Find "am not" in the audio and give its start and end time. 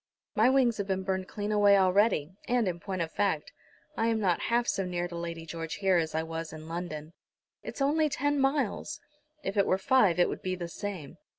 4.07-4.39